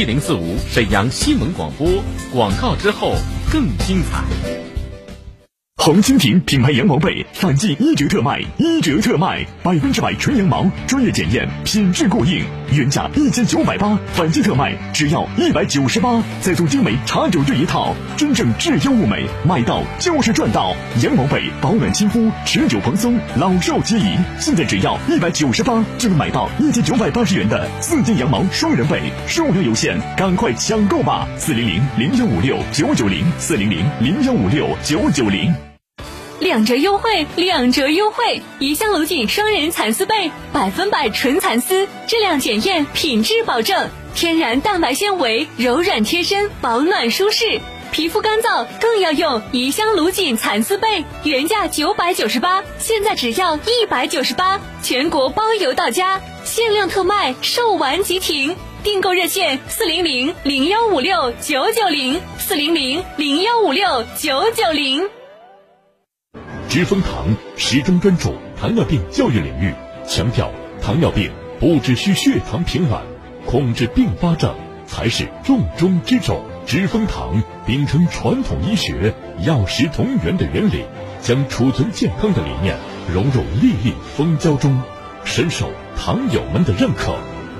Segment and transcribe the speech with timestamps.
[0.00, 1.86] 一零四五沈阳新闻广播，
[2.32, 3.12] 广告之后
[3.52, 4.69] 更精彩。
[5.82, 20.76] 红蜻蜓品牌羊毛被反季一折特卖，一折特卖，百分之百纯羊毛，专业检验，品质过硬，原价一千九百八，反季特卖只要一百九十八，再送精美茶酒具一套，真正质优物美，买到就是赚到。
[21.02, 24.18] 羊毛被保暖亲肤，持久蓬松，老少皆宜。
[24.38, 31.26] 现在只要一百九十八就能买到一千九百八十元的四件羊毛双人被，数量有限，赶快抢购吧！
[31.38, 35.50] 四零零零幺五六九九零，四零零零幺五六九九零。
[36.40, 38.42] 两折优惠，两折优惠！
[38.58, 47.60] 怡香龙锦双人蚕丝被，百分百纯蚕丝，质量检验，品质保证，天然蛋白纤维，柔软贴身，保暖舒适。
[47.92, 58.56] 皮肤干燥更要用怡香龙锦蚕丝被，原价九百九十八，现在只要一百九十八，全国包邮到家，限量特卖，售完即停。
[58.82, 65.19] 订购热线：四零零零幺五六九九零，四零零零幺五六九九零。
[66.70, 69.74] 知蜂堂始终专注糖尿病教育领域，
[70.06, 73.00] 强调糖尿病不只需血糖平稳，
[73.44, 74.54] 控制并发症
[74.86, 76.44] 才是重中之重。
[76.66, 80.84] 知蜂堂秉承传统医学药食同源的原理，
[81.20, 82.76] 将储存健康的理念
[83.12, 84.80] 融入粒粒蜂胶中，
[85.24, 87.16] 深受糖友们的认可。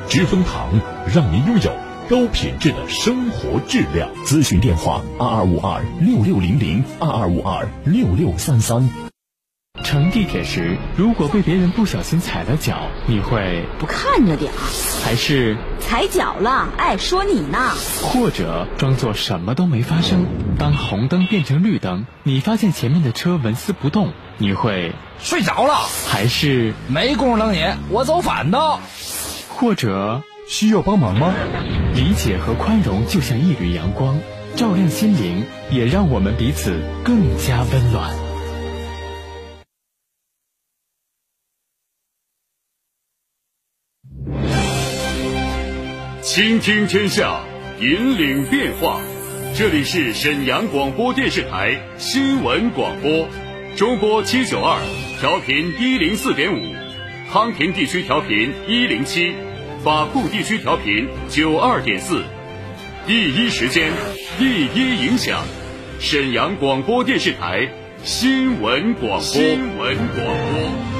[0.09, 0.71] 知蜂堂
[1.13, 1.73] 让您拥有
[2.11, 4.11] 高品质的生活质量。
[4.25, 8.91] 咨询电话：二二五二六六零零二二五二六六三三。
[9.85, 14.59] 乘地铁时，如果被别人不小心踩了脚，你会不看着点儿，
[15.05, 16.69] 还是踩脚了？
[16.79, 17.71] 哎，说你呢。
[18.03, 20.27] 或者装作什么都没发生？
[20.59, 25.75] 当红灯变成绿灯，你发现前面的车纹丝不动，你会睡着了？
[26.09, 28.81] 还是没工夫等你，我走反道？
[29.49, 31.33] 或者需要帮忙吗？
[32.01, 34.19] 理解和宽容就像一缕阳光，
[34.57, 38.17] 照亮心灵，也让我们彼此更加温暖。
[46.23, 47.45] 倾听天下，
[47.79, 49.03] 引领变化。
[49.55, 53.29] 这里是沈阳广播电视台新闻广播，
[53.77, 54.81] 中波七九二，
[55.21, 56.75] 调频一零四点五，
[57.31, 59.35] 康平地区调频一零七，
[59.83, 62.23] 法库地区调频九二点四。
[63.07, 63.91] 第一时间，
[64.39, 65.43] 第一影响，
[65.99, 67.67] 沈阳广播电视台
[68.05, 69.21] 新闻广播。
[69.21, 71.00] 新闻广播。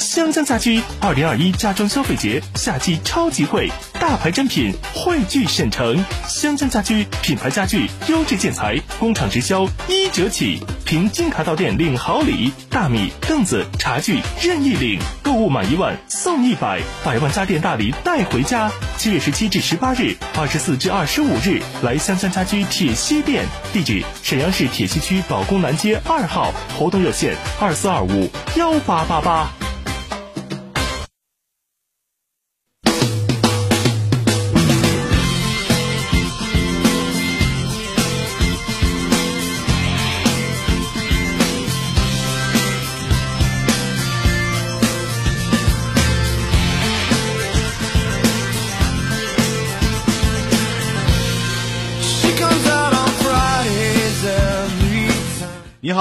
[0.00, 6.02] 湘江家居二零二一家装消费节夏季超级会，大牌珍品汇聚沈城。
[6.26, 18.72] 湘江家居品牌家具、优质建材，工厂直销一折起，凭金卡到店领好礼，大米、凳子、茶具任意领，购物满一万送一百，百万家电大礼带回家。
[18.96, 23.44] 七月十七至十八日，二十四至二十五日，来湘江家居铁西店，
[23.74, 29.52] 地址沈阳市铁西区宝宫南街二号，活动热线二四二五幺八八八。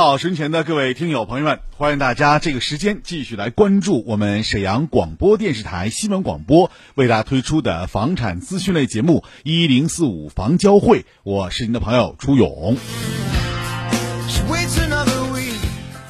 [0.09, 12.75] 好，身前的各位听友朋友们，欢迎大家这个时间继续来关注我们沈阳广播电视台新闻广播为大家推出的房产资讯类节目一零四五房交会，我是您的朋友朱勇。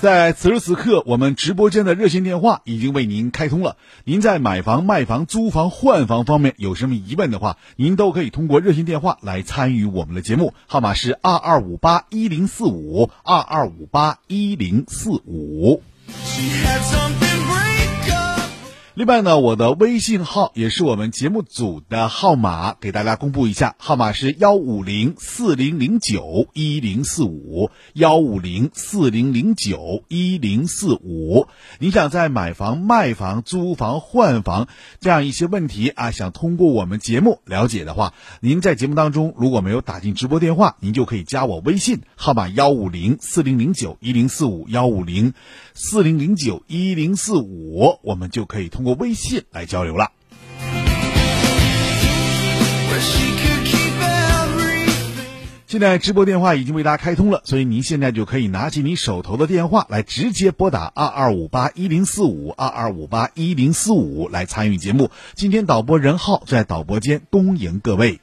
[0.01, 3.75] 在此时此刻，我们直播间的热线电话已经为您开通了。
[4.05, 15.83] 您在买房、卖房、租房、换房方面有什么疑问的话，您都可以通过热线电话来参与我们的节目，号码是二二五八一零四五二二五八一零四五。
[18.99, 31.47] 另外呢，我的微信号也是我们节目组的号码，给大家公布一下，号码是幺五零四零零九一零四五幺五零四零零九一零四五。
[31.79, 34.67] 你想在买房、卖房、租房、换房
[34.99, 45.33] 这样一些问题啊，想通过我们节目了解的话，您在节目当中如果没有打进直播电话，您就可以加我微信号码幺五零四零零九一零四五幺五零
[45.81, 48.95] 四零零九一零四五，我们就可以通过。
[48.95, 50.11] 微信来交流了。
[55.67, 65.09] 现在直播电话已经为大家开通了，所以您现在就可以拿起你手头的电话来直接拨打二二五八一零四五二二五八一零四五来参与节目。
[65.33, 68.19] 今天导播任浩在导播间恭迎各位。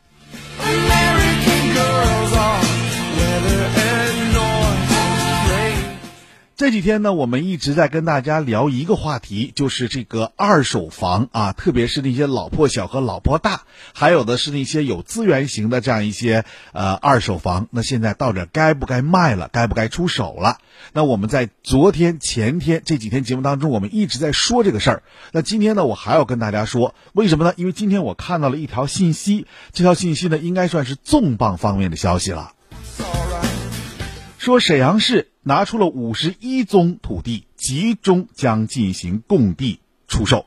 [6.56, 17.68] 这几天呢，我们一直在跟大家聊一个话题，就是这个二手房啊，特别是那些老破小和老破大，还有的是那些有资源型的这样一些呃二手房。
[17.70, 19.50] 那现在到这该不该卖了？
[19.52, 20.56] 该不该出手了？
[20.94, 25.02] 那我们在昨天、前天这几天节目当中，我们一直在说这个事儿。
[25.32, 27.52] 那今天呢，我还要跟大家说，为什么呢？
[27.58, 32.52] 因为今天我看到了一条信息，这条信息呢，应该算是重磅方面的消息了，
[34.46, 35.32] 说沈阳市。
[35.48, 39.78] 拿出了五十一宗土地，集中将进行供地
[40.08, 40.46] 出售。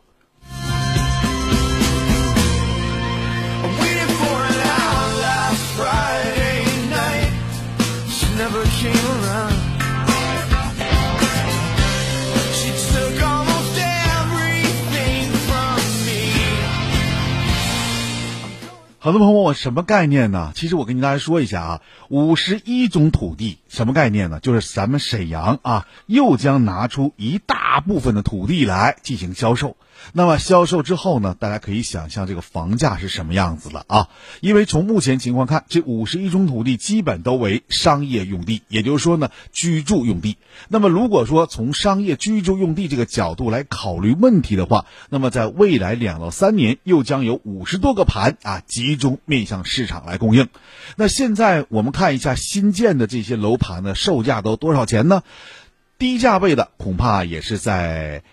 [19.11, 20.51] 很多朋友问我什么概念呢？
[20.53, 24.39] 其实我跟大家说一下啊，五十一种土地什么概念呢？
[24.39, 29.77] 就是咱们沈阳啊，又将拿出一大部分的土地来进行销售。
[30.13, 34.07] 那么销售之后呢，大家可以想象这个房价是什么样子了啊？
[34.41, 40.37] 因为从目前情况看，这五十一种土地基本都为商业用地，也就是说呢，居住用地。
[40.67, 50.47] 那么如果说从商业居住用地这个角度来考虑问题的话，那么在未来两到三年又将有五十多个盘啊集中面向市场来供应。
[50.95, 55.23] 那现在我们看一下新建的这些楼盘的售价都多少钱呢？
[55.97, 58.23] 低价位的恐怕也是在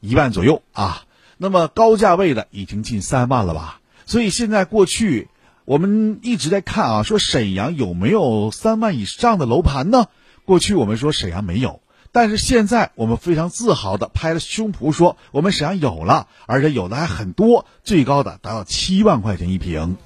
[0.00, 1.04] 一万左右啊。
[1.36, 3.80] 那么高价位的已经近三万了吧？
[4.06, 5.28] 所以现在过去
[5.64, 10.06] 我们一直在看啊，说沈阳有没有三万以上的楼盘呢？
[10.44, 11.80] 过去我们说沈阳没有，
[12.12, 19.96] 但是现在我们非常自豪的拍了胸脯说，我们沈阳有了，而且有的还很多，最高的达到七万块钱一平。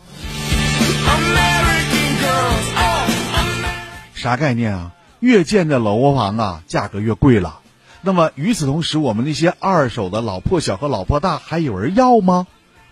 [4.14, 4.92] 啥概念啊？
[5.20, 7.58] 越建的楼房啊，价格越贵了。
[8.00, 12.46] 那么与此同时，我们那些二手的老破小和老破大还有人要吗？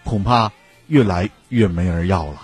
[0.04, 0.52] 恐怕
[0.86, 2.40] 越来越没人要了。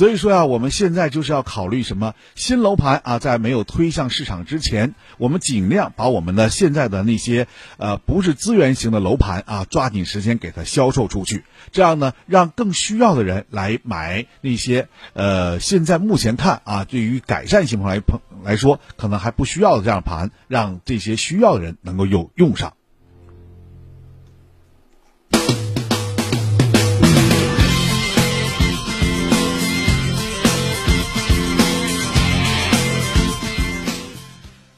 [0.00, 22.72] 所以说呀，我们现在就是要考虑什么新楼盘啊，在没有推向市场之前，我们尽量把我们的现在的那些呃不是资源型的楼盘啊，抓紧时间给它销售出去，这样呢，让更需要的人来买那些呃现在目前看啊，对于改善情况来碰来说，可能还不需要的这样盘，让这些需要的人能够有用上。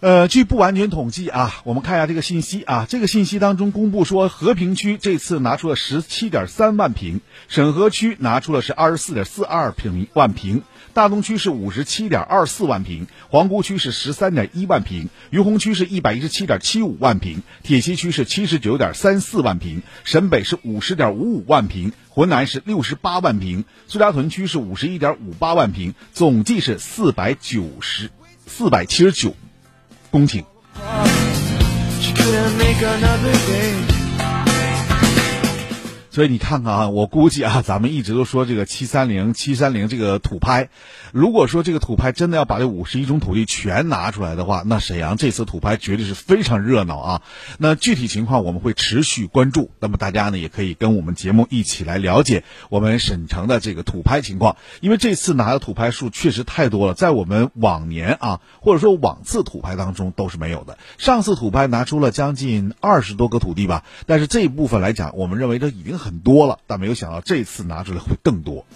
[0.02, 2.86] 呃，据不完全统计啊，我们看一下这个信息啊。
[2.88, 28.10] 这个信息当中公布说，和平区这次拿出了十七点三万平，沈河区拿出了是二十四点四二平万平，大东区是五十七点二四万平，皇姑区是十三点一万平，于洪区是一百一十七点七五万平，铁西区是七十九点三四万平，沈北是五十点五五万平，浑南是六十八万平，苏家屯区是五十一点五八万平，总计是四百九十
[28.48, 29.36] 四百七十九。
[30.12, 30.44] 恭请。
[36.12, 40.68] 所以你看看啊，我估计啊，咱们一直都说这个七三零七三零这个土拍，
[41.10, 47.22] 如果说这个土拍真的要把这五十一种土地全拿出来的话，那沈阳这次土拍绝对是非常热闹啊。
[47.56, 60.76] 那具体情况我们会持续关注，那么大家呢也可以跟我们节目一起来了解我们沈城的这个土拍情况，因为这次拿的土拍数确实太多了，在我们往年啊或者说往次土拍当中都是没有的。
[60.98, 66.01] 上次土拍拿出了将近二十多个土地吧，但是这一部分来讲，我们认为这已经。
[66.02, 68.66] 很多了，但没有想到这次拿出来会更多。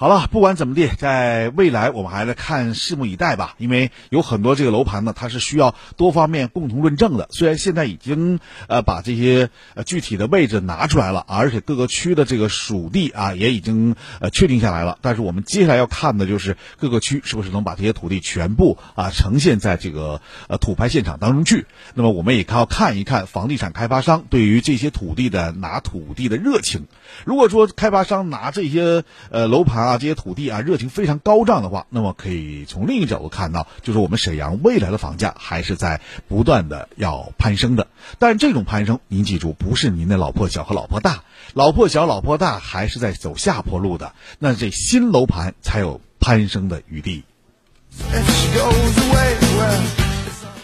[0.00, 3.54] 好了，不管怎么地，在未来我们还在看，拭目以待吧。
[3.58, 7.28] 因为有很多这个楼盘呢，它是需要多方面共同论证的。
[7.32, 14.96] 虽然现在已经呃把这些呃具体的位置拿出来了，而且各个区的这个属地啊也已经呃确定下来了。
[15.02, 21.66] 但是我们接下来要看的就是各个区是不是能把这些土地全部啊呈现在这个呃土拍现场当中去。
[21.92, 26.86] 那么我们也要看一看房地产开发商对于这些土地的拿土地的热情。
[27.24, 37.88] 如果说开发商拿这些呃楼盘啊这些土地啊热情非常高涨的话，那么可以从另一个角度看到，就是我们沈阳未来的房价还是在不断的要攀升的。
[38.18, 41.24] 但这种攀升，您记住，不是您的老破小和老破大，
[41.54, 44.12] 老破小老破大还是在走下坡路的。
[44.38, 47.24] 那这新楼盘才有攀升的余地。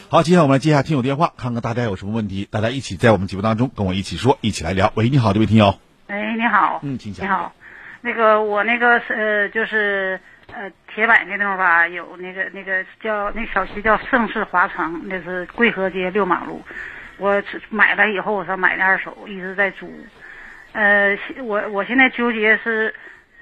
[0.09, 4.93] 好，接下来我们来接下听友电话，看看大家有什么问题，大家一起在我们节目当中跟我一起说，一起来聊。
[4.95, 5.75] 喂，你好，这位听友。
[6.09, 6.81] 哎，你好。
[6.85, 7.27] 嗯，请讲。
[7.27, 7.53] 你好，
[8.01, 10.19] 那个我那个呃，就是
[10.55, 16.63] 呃，铁板那地方吧，有那个那个叫那小区叫盛世华城，那是贵河街六马路。
[17.19, 19.93] 我买了以后，我说买的二手，一直在租。
[20.73, 22.95] 呃，我我现在纠结是，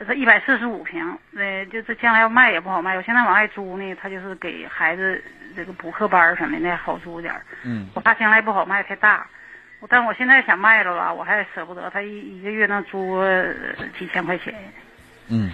[0.07, 2.97] 这一百四十五平，呃，就是将来要卖也不好卖。
[2.97, 5.23] 我现在往外租呢，他就是给孩子
[5.55, 7.89] 这个补课班什么的好租点嗯。
[7.95, 9.27] 我怕将来不好卖太大。
[9.89, 13.23] 但我现在想卖了吧，我还舍不得，他一一个月能租
[13.99, 14.55] 几千块钱。
[15.29, 15.53] 嗯。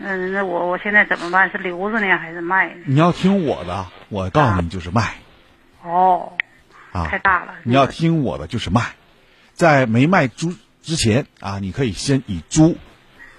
[0.00, 1.50] 嗯，那我我现在怎么办？
[1.50, 2.72] 是留着呢还是卖？
[2.86, 5.14] 你要听我的，我告诉你就是卖。
[5.82, 6.32] 哦。
[6.92, 7.06] 啊。
[7.06, 7.54] 太大了。
[7.64, 8.82] 你要听我的就是卖，
[9.54, 12.76] 在没卖租之前啊，你可以先以租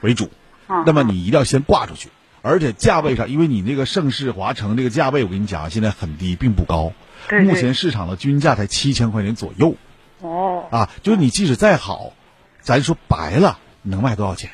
[0.01, 0.29] 为主。
[0.67, 0.83] 啊。
[0.85, 2.09] 那么你一定要先挂出去，
[2.41, 6.91] 而且价位上，因为你那个盛世华城这个价位，我跟你讲，现在很低，并不高。
[7.29, 7.41] 对。
[7.45, 9.75] 目前市场的均价才七千块钱左右。
[10.21, 12.13] 哦，啊，就是你即使再好，
[12.61, 14.51] 咱说白了，能卖多少钱？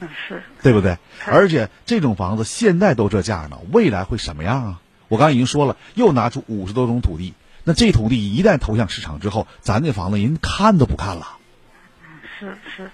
[0.00, 0.98] 嗯，是，对不对？
[1.26, 4.80] 而且这种房子现在都这价呢，未来会什么样啊？
[5.08, 11.36] 我刚才已经说了，又拿出五十多种土地，那这土地一旦投向市场之后，咱这房子人看都不看了。
[12.38, 12.90] 是是，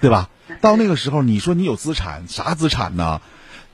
[0.00, 0.30] 对吧？
[0.62, 3.20] 到那个时候，你说你有资产，啥资产呢？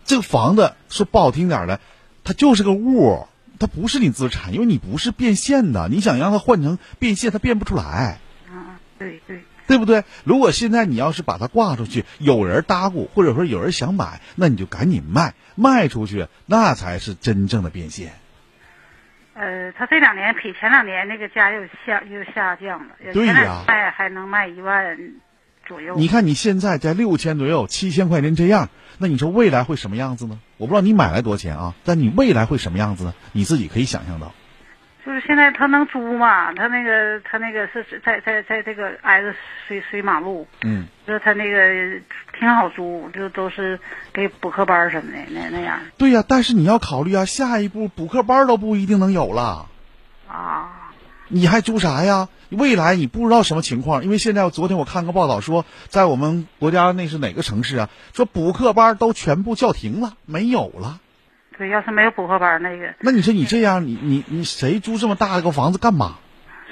[0.04, 1.80] 这个房子说不好听点的，
[2.24, 3.28] 它就是个物。
[3.58, 5.88] 它不是你资产，因为你不是变现的。
[5.88, 8.18] 你想让它换成变现，它变不出来。
[8.50, 10.04] 啊，对对，对不对？
[10.24, 18.12] 如果现在你要是把它挂出去，有人搭咕，或者说有人想买，那你就赶紧卖，卖出去，那才是真正的变现。
[19.34, 22.94] 呃，他这两年比前两年那个价又下又下降了。
[23.12, 24.96] 对呀，卖还能卖一万
[25.66, 25.94] 左右。
[25.96, 28.68] 你看你现在在六千左右，七千块钱这样。
[28.98, 30.38] 那你说未来会什么样子呢？
[30.56, 33.14] 我不知道你买来多少钱啊，但你未来会什么样子呢？
[33.32, 34.32] 你自己可以想象到。
[35.04, 36.52] 就是现在他能租嘛？
[36.54, 39.32] 他那个他那个是在在在这个挨着
[39.68, 42.00] 水水马路，嗯，就是他那个
[42.38, 43.78] 挺好租，就都是
[44.12, 45.78] 给补课班什么的那那样。
[45.96, 49.68] 对呀，但是你要考虑啊，下一步补课班都不一定能有了。
[50.26, 50.72] 啊。
[51.28, 52.28] 你还租啥呀？
[52.50, 57.90] 未来你不知道什么情况，因为现在昨天我看个报道说，在我们国家那是哪个城市啊？
[58.12, 61.00] 说补课班都全部叫停了，没有了。
[61.58, 66.18] 对，要是没有补课班那个，那你说你这样，你你你谁租这么大的个房子干嘛？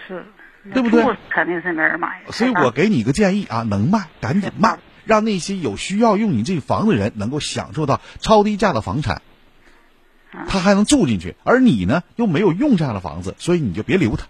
[0.07, 0.25] 是，
[0.73, 1.02] 对不对？
[1.31, 2.23] 肯定是没人买。
[2.31, 9.23] 所以我给你一个建议啊，能卖赶紧卖，让那些有需要用你这房的人能够享受到超低价的房产，
[10.47, 14.26] 他还能住进去，而你呢又没有用这样的房子，所以你就别留它。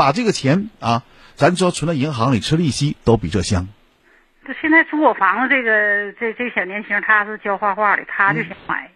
[0.00, 1.02] 把这个钱啊，
[1.34, 3.68] 咱只要存到银行里吃利息都比这香。
[4.46, 8.90] 这现在租我房子这个这这小年轻，他是教画画的，他就想买。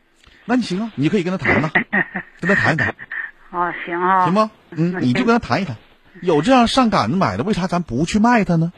[0.46, 1.70] 那你行啊，你可以跟他谈呐，
[2.40, 2.94] 跟他谈一谈。
[3.50, 4.24] 啊，行啊。
[4.24, 4.50] 行吗？
[4.70, 5.76] 嗯，你就跟他谈一谈。
[6.22, 8.72] 有这样上赶着买的，为啥咱不去卖他呢？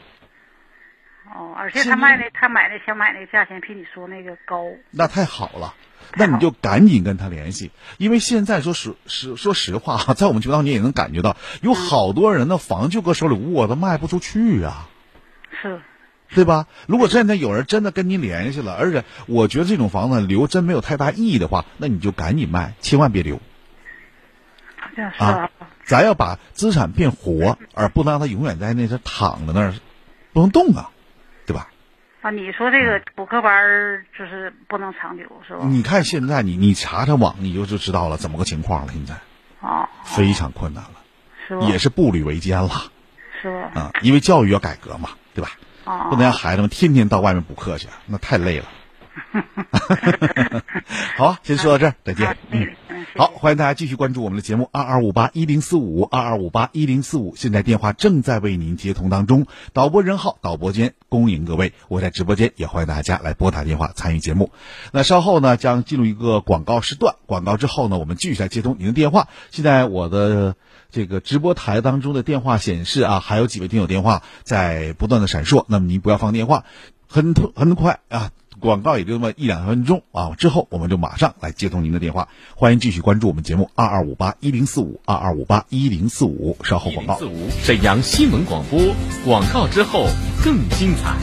[1.33, 4.65] 哦，而且他卖的，他买的想买那个价钱比你说那个高。
[4.91, 5.73] 那太好了。
[6.15, 14.87] 那你就赶紧跟他联系，因为现在说实实说实话啊，在我们节目当中也能感觉到，有好多人的房就搁手里握着卖不出去啊，
[15.61, 15.81] 是，
[16.33, 16.67] 对吧？
[16.87, 23.41] 如果现在有人真的跟您联系了，而且我觉得这种房子留真没有太大意义的话，那你就赶紧卖，千万别留。
[25.17, 25.49] 啊，
[25.83, 29.73] 咱要把资产变活，而不能让它永远在那这躺在那儿，
[30.31, 30.91] 不能动啊，
[31.47, 31.67] 对吧？
[32.21, 35.61] 啊，你说这个补课班就是不能长久，是吧？
[35.63, 38.91] 你看现在你你查查网，你就就知道了怎么个情况了。
[38.91, 39.15] 现在
[39.61, 40.91] 啊，非常困难了，
[41.47, 41.65] 是吧？
[41.67, 42.69] 也是步履维艰了，
[43.41, 43.81] 是吧？
[43.81, 45.51] 啊，因为教育要改革嘛，对吧？
[45.85, 48.65] 啊，不能让孩子们天天到外面补课去，那太累了。
[51.17, 52.37] 好啊，先说到这儿，再见。
[52.51, 52.67] 嗯。
[53.15, 64.51] 好，欢迎大家继续关注我们的节目二二五八一零四五二二五八一零四五，现在电话正在为您接通当中，导播任浩，导播间恭迎各位，我在直播间也欢迎大家来拨打电话参与节目。
[64.91, 69.29] 那稍后呢将进入一个广告时段，广告之后呢我们继续来接通您的电话。
[69.49, 70.55] 现在我的
[70.91, 76.65] 这个直播台当中的电话显示啊，还有几位听友电话在不断的闪烁，那么您不要放电话，
[77.07, 78.29] 很很快啊。
[78.59, 82.27] 广告也就那么一两分钟啊，之后我们就马上来接通您的电话。
[82.55, 87.17] 欢迎继续关注我们节目二二五八一零四五二二五八一零四五，稍后广告。
[87.17, 88.79] 四五沈阳新闻广播
[89.25, 90.05] 广告之后
[90.43, 91.15] 更精彩。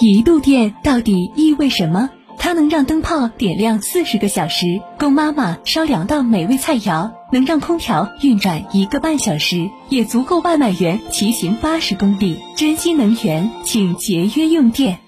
[0.00, 2.10] 一度电到底意味什么？
[2.36, 12.38] 它能让灯泡点亮四十个小时，供妈妈烧两道美味菜肴；能让空调运转一个半小时，也足够外卖员骑行八十公里。
[12.56, 14.98] 珍惜能源，请节约用电。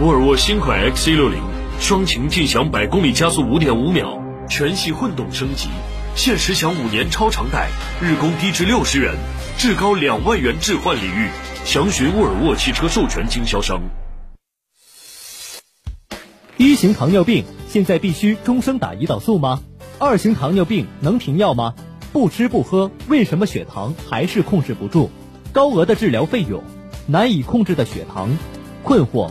[0.00, 1.40] 沃尔沃新款 XC 六零，
[1.78, 5.68] 双擎劲享百公里加速五点五秒，全系混动升级，
[6.16, 7.68] 限时享五年超长贷，
[8.02, 9.14] 日供低至六十元，
[9.56, 11.28] 至高两万元置换礼遇，
[11.64, 13.80] 详询沃尔沃汽车授权经销商。
[16.56, 19.60] 一型糖尿病现在必须终生打胰岛素吗？
[20.00, 21.72] 二型糖尿病能停药吗？
[22.12, 25.10] 不吃不喝，为什么血糖还是控制不住？
[25.52, 26.64] 高额的治疗费用，
[27.06, 28.36] 难以控制的血糖，
[28.82, 29.30] 困惑。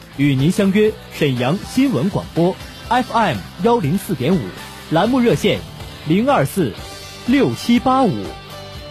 [0.17, 2.55] 与您相约沈阳新闻广播
[2.89, 4.39] ，FM 幺零四点五，
[4.89, 5.59] 栏目热线
[6.07, 6.73] 零二四
[7.27, 8.11] 六七八五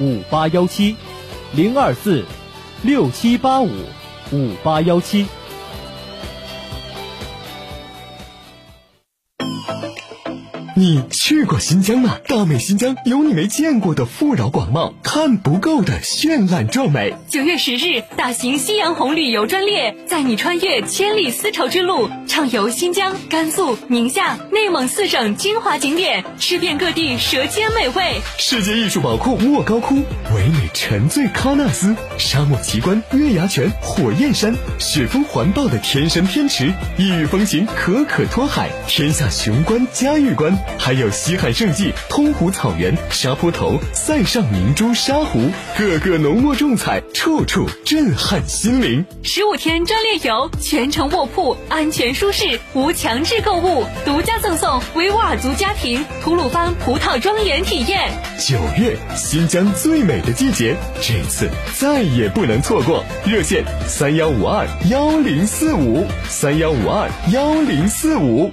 [0.01, 0.97] 五八幺七
[1.53, 2.25] 零二四
[2.83, 3.71] 六七八五
[4.33, 5.27] 五八幺七。
[10.81, 12.17] 你去过新疆吗？
[12.27, 17.15] 大美新疆有你没见过的富饶广袤，看不够的绚烂壮美。
[17.29, 28.23] 九月十日，大型夕阳红旅游专列，载你穿越千里丝绸之路，畅游新疆、甘肃、宁夏、内蒙四省精华景点，吃遍各地舌尖美味。
[28.39, 29.97] 世界艺术宝库莫高窟，
[30.35, 40.59] 唯美沉醉喀纳斯，沙漠奇观月牙泉、火焰山，雪峰环抱的天山天池，异域风情可可托海，天下雄关嘉峪关。
[40.79, 49.05] 还有西汉盛季通湖草原、沙坡头、塞上明珠沙湖，个个浓墨重彩，处处震撼心灵。
[49.23, 58.11] 十五天专列游，全程卧铺，安全舒适，无强制购物，独家赠送维吾尔族家庭吐鲁番葡萄庄园体验。
[58.39, 63.05] 九月，新疆最美的季节，这次再也不能错过。
[63.27, 68.51] 热线：三幺五二幺零四五，三幺五二幺零四五。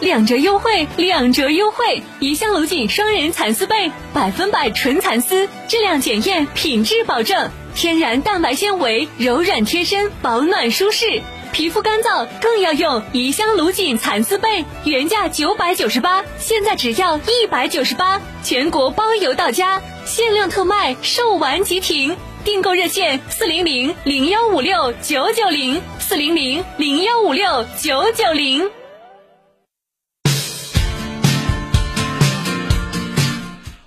[0.00, 2.02] 两折优惠，两折优惠！
[2.20, 11.22] 怡香龙锦双人蚕丝被，百分百纯蚕丝，质量检验，品质保证，天然蛋白纤维，柔软贴身，保暖舒适。
[11.50, 22.16] 皮肤干燥更要用怡香龙锦蚕丝被，原价九百九十八，现在只要一百九十八，全国包邮到家，限量特卖，售完即停。
[22.44, 28.70] 订购热线：四零零零幺五六九九零，四零零零幺五六九九零。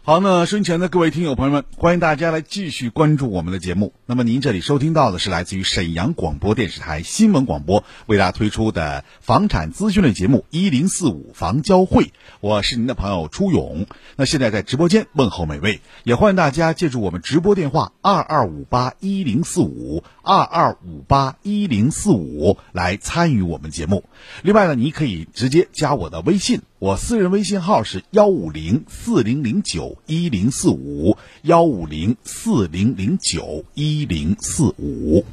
[0.04, 3.94] 好，那收音前的各位听友朋友们，欢迎大家来继续关注我们的节目。
[4.08, 12.06] 那么您这里收听到的是来自于沈阳广播电视台新闻广播为大家推出的房产资讯类节目《一零四五房交会》，
[12.40, 13.86] 我是您的朋友初勇。
[14.16, 24.06] 那现在在直播间问候每位，也欢迎大家借助我们直播电话二二五八一零四五二二五八一零四五来参与我们节目。
[24.42, 26.64] 另外呢，你可以直接加我的微信。
[26.82, 35.24] 我私人微信号是幺五零四零零九一零四五幺五零四零零九一零四五。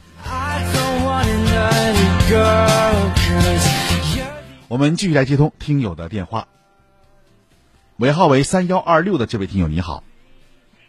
[4.68, 6.48] 我们继续来接通听友的电话，
[7.96, 10.04] 尾号为三幺二六的这位听友你好，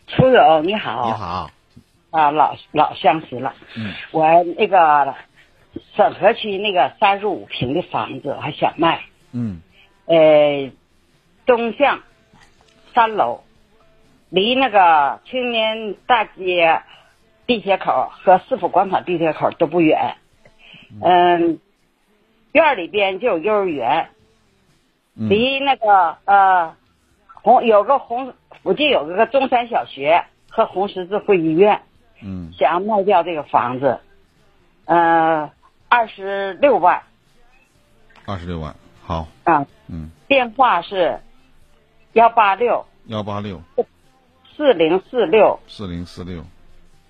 [0.08, 1.52] 初友你好，你好，
[2.10, 4.26] 啊老老相识了，嗯，我
[4.58, 5.16] 那个
[5.96, 9.62] 沈河区那个三十五平的房子还想卖，嗯。
[10.10, 10.72] 呃，
[11.46, 12.02] 东向
[12.96, 13.44] 三楼，
[14.30, 16.82] 离那个青年大街
[17.46, 20.16] 地铁口和市府广场地铁口都不远。
[21.00, 21.60] 嗯，
[22.54, 24.10] 院里边就有幼儿园，
[25.14, 26.76] 离那个呃
[27.44, 31.84] 红有个红附近有个中山小学和红十字会医院，
[32.24, 34.00] 嗯，想要卖掉这个房子，
[34.86, 35.52] 呃，
[35.88, 37.04] 二十六万。
[38.26, 38.76] 二十六万，
[39.10, 41.20] 好，啊，嗯，电话是
[42.14, 43.60] 幺八六幺八六。
[44.56, 46.46] 四零四六四零四六。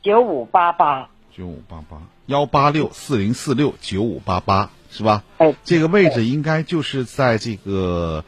[0.02, 2.02] 九五八八，九五八八。
[2.28, 5.26] 幺八六四零四六九五八八是吧？
[5.40, 8.24] 哎，这个位置应该就是在这个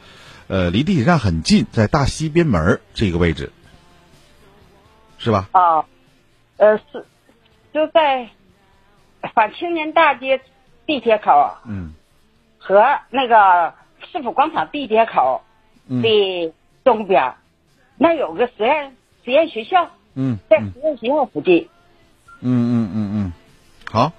[0.48, 3.54] 呃离地铁站很近，在大西边门这个位置，
[5.18, 5.48] 是吧？
[5.54, 5.86] 啊，
[6.58, 7.06] 呃是
[7.72, 8.30] 就在
[9.34, 10.42] 反青年大街
[10.86, 11.94] 地铁口嗯
[12.62, 13.74] 和那个
[14.12, 15.42] 市府广场地铁口
[15.88, 16.02] 嗯。
[16.02, 17.36] 的东边儿，
[17.98, 18.96] 那有个实验
[19.26, 20.38] 实验学校，嗯。
[20.48, 21.68] 在实验学校附近。
[22.40, 23.34] 嗯嗯嗯嗯，
[23.92, 24.12] 好，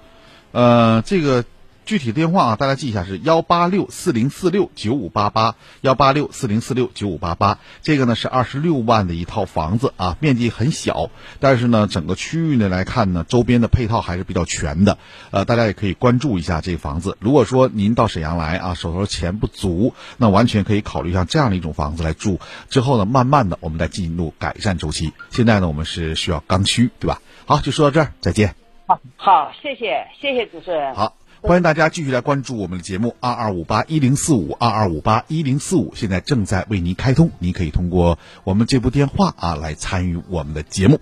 [0.51, 1.43] 呃，这个
[1.85, 7.59] 具体电话啊，大家记一下是幺八六四零四六九五八八，幺八六四零四六九五八八。
[7.81, 14.97] 这个呢是二十六万的一套房子啊，面积很小，但是呢，整个区域呢来看呢，周边的配套还是比较全的。
[15.31, 17.17] 呃，大家也可以关注一下这个房子。
[17.19, 22.39] 如果说您到沈阳来啊，手头钱不足，那完全可以考虑像这样的一种房子来住。
[22.69, 25.13] 之后呢，慢慢的我们再进入改善周期。
[25.31, 27.21] 现在呢，我们是需要刚需，对吧？
[27.45, 28.55] 好，就说到这儿，再见。
[28.85, 30.93] 好，好，谢谢，谢谢主持人。
[30.93, 41.01] 好，欢迎大家继续来关注我们的节目二二五八一零四五二二五八一零四五，现在正在为您开通，您可以通过我们这部电话啊来参与我们的节目。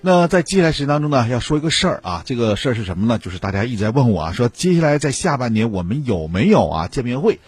[0.00, 3.18] 那在接下来时间当中呢，要说一个事儿啊，这个事儿是什么呢？
[3.18, 7.38] 就是大家一直在问我啊，说接下来在下半年我们有没有啊见面会？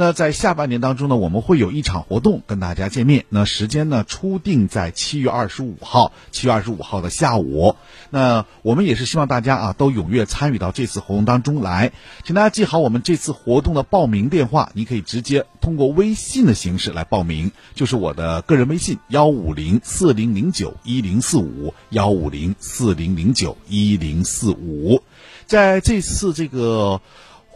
[0.00, 3.24] 那在下半年当中呢，我们会有一场活动跟大家见面。
[3.30, 7.74] 那时间呢，初定在七月二十五号，七月二十五号的下午。
[8.10, 11.90] 那我们也是希望大家啊都踊跃参与到这次活动当中来。
[12.22, 25.02] 请大家记好我们这次活动的报名电话，你可以直接通过微信的形式来报名，就是我的个人微信幺五零四零零九一零四五幺五零四零零九一零四五。
[25.46, 27.00] 在这次这个。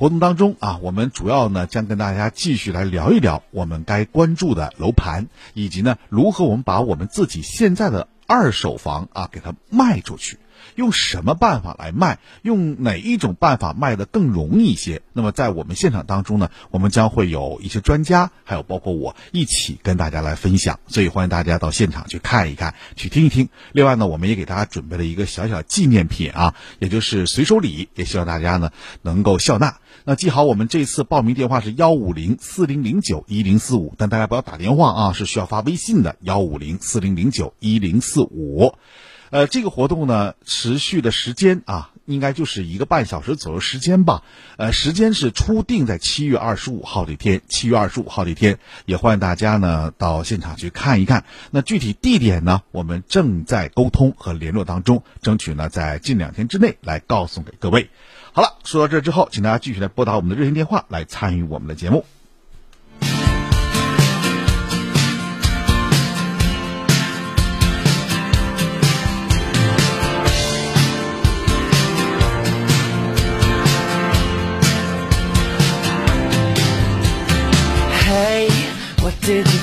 [0.03, 10.41] 活动当中啊，我们主要呢将跟大家继续来聊一聊我们该关注的楼盘，以及呢如何我们把我们自己现在的二手房啊给它卖出去，
[10.75, 15.03] 用什么办法来卖，用哪一种办法卖的更容易一些。
[15.13, 23.49] 那么在我们现场当中呢，我们将会有一些专家，还有包括我一起跟大家来分享，所以欢迎大家到现场去看一看，去听一听。
[23.71, 29.77] 另外呢，我们也给大家准备了一个小小纪念品啊，也就是随手礼，也希望大家呢能够笑纳。
[30.05, 38.75] 那记好，我们这次报名电话是幺五零四零零九一零四五，但大家不要打电话啊，是需要发微信的幺五零四零零九一零四五。
[39.31, 44.25] 呃，这个活动呢，持续的时间啊，应该就是一个半小时左右时间吧。
[44.57, 51.25] 呃，时间是初定在七月二十五号这天，七月二十五号这天，也欢迎大家呢到现场去看一看。
[51.53, 57.89] 那具体地点呢，我们正在沟通和联络当中，争取呢在近两天之内来告诉给各位。
[58.35, 62.07] 好了，说到这之后，请大家继续来拨打我们的热线电话来参与我们的节目。
[78.09, 78.49] Hey,
[79.03, 79.62] what did you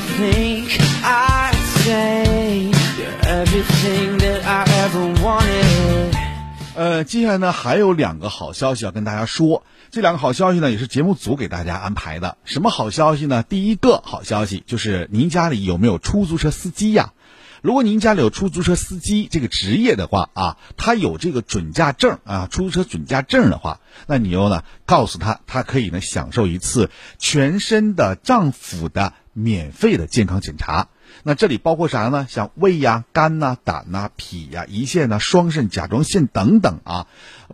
[7.04, 12.38] 接下来呢还有两个好消息要跟大家说，这两个好消息呢也是节目组给大家安排的。
[12.46, 13.44] 什么好消息呢？
[13.44, 17.14] 第一个好消息就是您家里有没有出租车司机呀？
[17.62, 30.88] 如果您家里有出租车司机这个职业的话啊，他有这个准驾证啊，出租车准驾证的话，那你又呢告诉他，他可以呢享受一次全身的脏腑的免费的健康检查。
[31.24, 32.28] 那这里包括啥呢？
[32.30, 37.08] 像胃呀、肝呐、胆呐、脾呀、胰腺呐、双肾、甲状腺等等啊，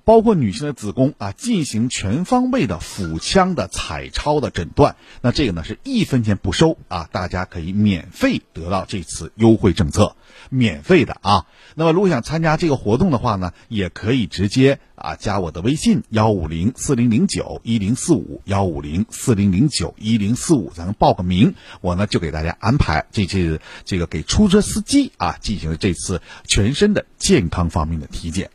[0.03, 4.95] 包括女性的子宫啊，进行全方位的腹腔的彩超的诊断。
[5.21, 10.15] 那这个呢是一分钱不收啊，大家可以免费得到这次优惠政策，
[10.49, 11.45] 免费的啊。
[11.75, 28.49] 那么如果想参加这个活动的话呢，也可以直接啊加我的微信幺五零四零零九一零四五幺五零四零零九一零四五，咱们报个名，我呢就给大家安排这次这个给出租车司机啊进行了这次全身的健康方面的体检。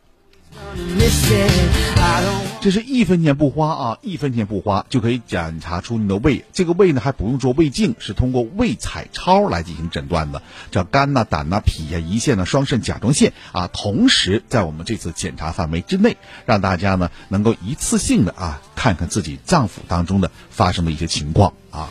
[2.61, 6.45] 这是一分钱不花啊，一分钱不花就可以检查出你的胃。
[6.53, 13.67] 这个胃呢还不用做胃镜，是通过胃彩超来进行诊断的，叫肝呐、胆呐、脾呀、胰腺呐、双肾、甲状腺啊。
[13.73, 21.89] 同时在我们这次检查范围之内，让大家呢能够一次性的啊看看自己脏腑当中的发生的一些情况啊。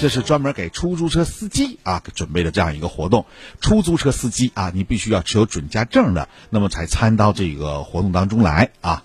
[0.00, 3.26] 这是专门给出租车司机啊准备的这样一个活动。
[3.60, 9.02] 出租车司机啊，你必须要持有准驾证的，那么才参到这个活动当中来啊。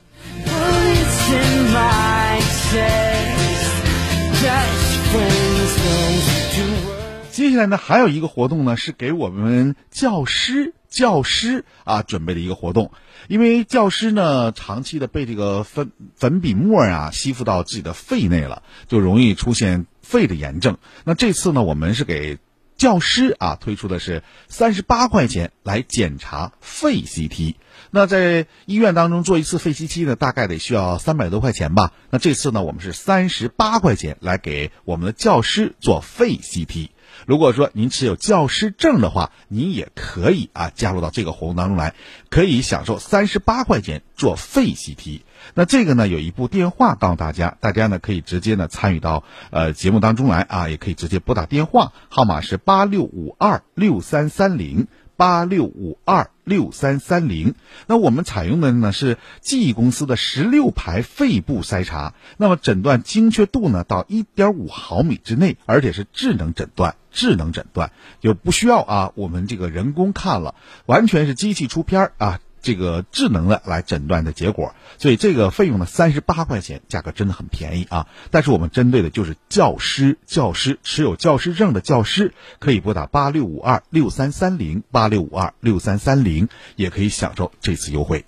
[7.32, 12.92] 接下来呢，还有一个活动呢，是给我们教师教师啊准备的一个活动。
[13.28, 20.78] 因为教师呢，长期的被这个粉粉笔沫啊吸附到自己的肺内了，就容易出现肺的炎症。
[21.04, 22.38] 那这次呢，我们是给
[22.78, 27.56] 教师啊推出的是三十八块钱来检查肺 CT。
[27.90, 31.94] 那在医院当中做一次肺 CT 呢，大概得需要三百多块钱吧。
[32.10, 36.90] 那这次呢，我们是三十八块钱来给我们的教师做肺 CT。
[37.26, 41.96] 如果说您持有教师证的话，您也可以啊加入到这个活动当中来，
[42.30, 45.24] 可以享受三十八块钱做废习题。
[45.56, 54.88] 那这个呢有一部电话告诉大家，大家呢可以直接呢参与到呃节目当中来啊，也可以直接拨打电话，号码是八六五二六三三零。
[55.16, 57.56] 八六五二六三三零，
[57.88, 72.40] 那我们采用的呢是记忆公司的十六排肺部筛查，那么诊断精确度呢到一点五毫米之内，而且是智能诊断，智能诊断就不需要啊我们这个人工看了，完全是机器出片儿啊。
[72.64, 78.08] 这个智能的来诊断的结果，所以这个费用呢三十八块钱，价格真的很便宜啊！
[78.32, 86.48] 但是我们针对的就是教师，教师持有教师证的教师可以拨打八六五二六三三零八六五二六三三零，
[86.78, 88.26] 也可以享受这次优惠。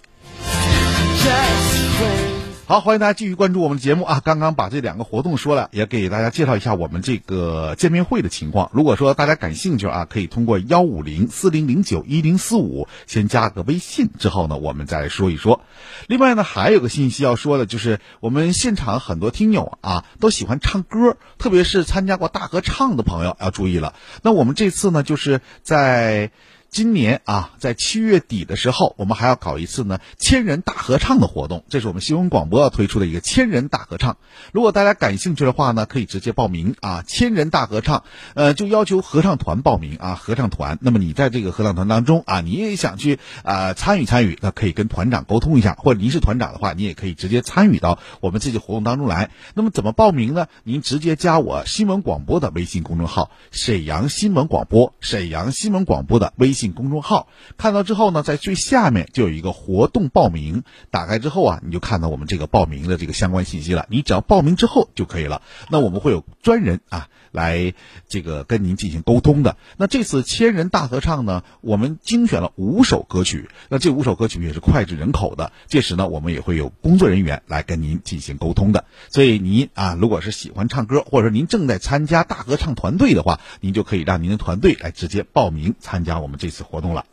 [2.68, 4.24] 好，欢迎大家继续关注我们的节目啊！
[4.26, 8.72] 刚刚把这两个活动说了，也给大家介绍一下我们这个见面会的情况。
[8.74, 15.62] 如果说大家感兴趣啊，可以通过幺五零四零零九一零四五先加个微信，之后呢，我们再来说一说。
[16.08, 23.94] 另外呢，还有个信息要说的，就是我们现场很多听友啊都喜欢唱歌，特别是参加过大合唱的朋友要注意了。
[24.24, 26.32] 那我们这次呢，就是在。
[26.76, 34.18] 今年啊，在七月底的时候，我们还要搞一次呢千人大合唱的活动，这是我们新闻广播要推出的一个千人大合唱。
[34.52, 37.02] 如果大家感兴趣的话呢，可以直接报名啊。
[37.08, 40.16] 千人大合唱，呃，就要求合唱团报名啊。
[40.16, 49.32] 合唱团，那么你在这个合唱团当中啊，你也想去啊参与参与，那可以跟团长沟通一下，或者您是团长的话，你也可以直接参与到我们这些活动当中来。
[49.54, 50.48] 那么怎么报名呢？
[50.66, 56.65] 您直接加我新闻广播的微信公众号“沈阳新闻广播”，沈阳新闻广播的微信。
[56.74, 63.86] 公众号看到之后呢，在最下面就有一个活动报名，打开之后啊，你就看到我们这个报名的这个相关信息了。
[63.90, 65.42] 你只要报名之后就可以了。
[65.70, 67.74] 那我们会有专人啊来
[68.08, 69.58] 这个跟您进行沟通的。
[69.78, 75.52] 那这次千人大合唱呢，我们精选了五首歌曲，那这五首歌曲也是脍炙人口的。
[75.68, 78.86] 届时呢，我们也会有工作人员来跟您进行沟通的。
[79.10, 86.55] 所以您啊，如果是喜欢唱歌，或者说您正在参加大合唱团队的话，您就可以让您的团队来直接报名参加我们这。
[86.56, 87.06] 此活动了。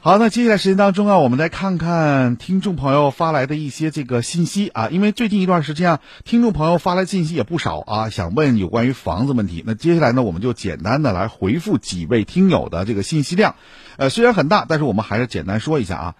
[0.00, 9.64] 好，那接下来时间当中啊，我们来看看听众朋友发来的一些这个信息啊，因为最近一段时间啊，听众朋友发来信息也不少啊，想问有关于房子问题。
[9.66, 13.54] 那接下来呢，我们就简单的来回复几位听友的这个信息量，
[13.96, 16.14] 呃，虽然很大，但是我们还是简单说一下啊。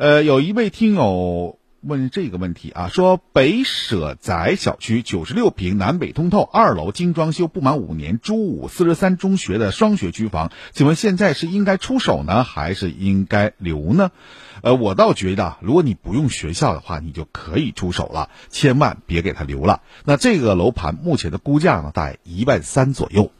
[0.00, 14.10] 呃，有一位听友问这个问题啊，说北舍宅小区九十六平南北通透二楼精装修不满五年，朱武四十三中学的双学区房，请问现在是应该出手呢，还是应该留呢？
[14.62, 19.82] 呃，我倒觉得，如果你不用学校的话，你就可以出手了，千万别给他留了。
[20.06, 23.30] 那这个楼盘目前的估价呢，在一万三左右。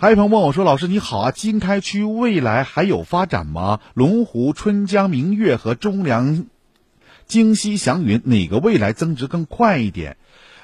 [0.00, 3.80] 还有朋友问我说：“老师你好啊，经开区未来还有发展吗？
[3.94, 6.46] 龙湖、春江、明月和中粮、
[7.26, 10.16] 京西、祥云哪个未来增值更快一点？”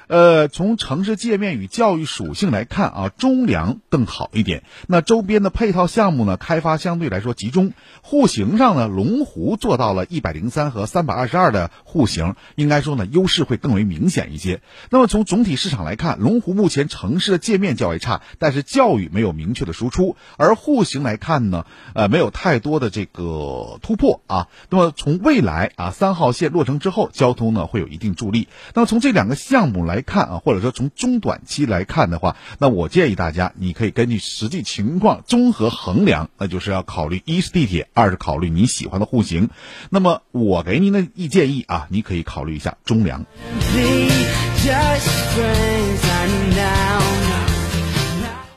[0.07, 4.63] 呃，从城市界面与教育属性来看啊，中粮更好一点。
[4.87, 7.73] 那周边的配套项目呢，开发相对来说集中。
[8.03, 14.61] 户型上呢，龙湖做到了一百零三和三百二十二的户型，应该说呢，优势会更为明显一些。
[14.91, 20.15] 那么从总体市场来看，龙湖目前城市的界面较为差，但是教育没有明确的输出。
[20.37, 21.65] 而户型来看呢，
[21.95, 24.49] 呃，没有太多的这个突破啊。
[24.69, 28.47] 那么从未来啊，三号线落成之后，交通呢会有一定助力。
[28.75, 29.94] 那么从这两个项目来。
[29.95, 39.49] 来看啊，或者说从中短期来看的话，那我建议大家，你可以根据实际情况综合衡量，那就是要考虑一是地铁，二是考虑你喜欢的户型。
[39.89, 43.25] 那么我给您的意建议啊，你可以考虑一下中粮。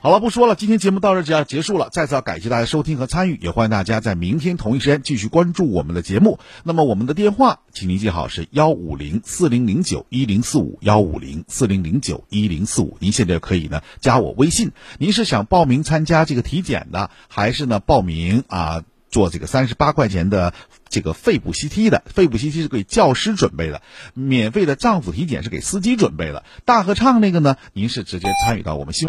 [0.09, 1.91] 好了，不说了，今天节目到这就要结束了。
[1.93, 6.39] 再次要感谢大家收听和参与，也欢迎大家在明天同一时间继续关注我们的节目。
[6.65, 12.97] 那么我们的电话，请您记好是幺五零四零零九一零四五幺五零四零零九一零四五。
[13.01, 14.73] 您现在可以呢加我微信。
[14.97, 18.85] 您是想报名参加这个体检的，还是呢报名啊？
[19.11, 20.53] 做这个三十八块钱的
[20.91, 23.81] 这个肺部 CT 的，肺部 CT 是给教师准备的，
[24.13, 29.07] 免费的丈夫体检是给司机准备的，大合唱那个呢，您是直接参与到我们新闻。